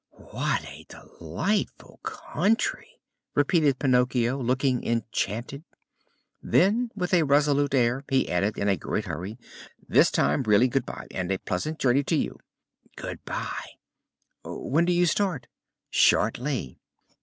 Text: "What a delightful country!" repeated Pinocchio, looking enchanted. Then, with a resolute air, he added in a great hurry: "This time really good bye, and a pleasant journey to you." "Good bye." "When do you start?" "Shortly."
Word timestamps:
"What 0.33 0.63
a 0.65 0.83
delightful 0.89 1.99
country!" 2.01 2.99
repeated 3.35 3.77
Pinocchio, 3.77 4.41
looking 4.41 4.83
enchanted. 4.83 5.63
Then, 6.41 6.89
with 6.95 7.13
a 7.13 7.21
resolute 7.21 7.75
air, 7.75 8.03
he 8.09 8.27
added 8.27 8.57
in 8.57 8.67
a 8.67 8.75
great 8.75 9.05
hurry: 9.05 9.37
"This 9.87 10.09
time 10.09 10.41
really 10.41 10.67
good 10.67 10.87
bye, 10.87 11.05
and 11.11 11.31
a 11.31 11.37
pleasant 11.37 11.77
journey 11.77 12.03
to 12.05 12.15
you." 12.15 12.39
"Good 12.95 13.23
bye." 13.25 13.73
"When 14.43 14.85
do 14.85 14.91
you 14.91 15.05
start?" 15.05 15.45
"Shortly." 15.91 16.79